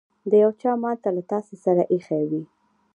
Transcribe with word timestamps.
د 0.29 0.31
يو 0.43 0.51
چا 0.61 0.71
مال 0.83 0.97
له 1.17 1.23
تاسې 1.31 1.55
سره 1.65 1.81
ايښی 1.91 2.23
وي. 2.29 2.43